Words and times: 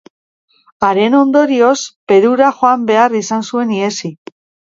Haren 0.87 1.17
ondorioz, 1.17 1.75
Perura 2.13 2.49
jo 2.63 2.73
behar 2.89 3.15
izan 3.21 3.47
zuen 3.53 3.77
ihesi. 3.79 4.13